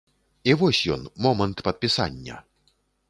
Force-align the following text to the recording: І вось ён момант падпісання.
І 0.49 0.53
вось 0.61 0.79
ён 0.95 1.03
момант 1.25 1.57
падпісання. 1.67 2.41